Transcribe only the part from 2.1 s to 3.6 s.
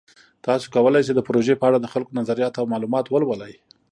نظریات او معلومات ولولئ.